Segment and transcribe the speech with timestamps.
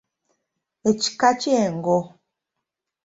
[0.89, 1.99] Ekika ky'Engo.